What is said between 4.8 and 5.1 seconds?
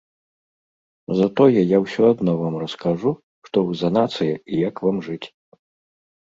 вам